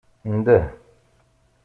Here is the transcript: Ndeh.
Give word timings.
Ndeh. 0.35 0.63